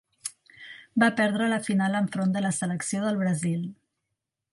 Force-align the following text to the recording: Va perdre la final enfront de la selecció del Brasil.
Va 1.03 1.09
perdre 1.19 1.49
la 1.51 1.59
final 1.67 1.97
enfront 1.99 2.33
de 2.37 2.43
la 2.45 2.53
selecció 2.61 3.03
del 3.05 3.21
Brasil. 3.21 3.61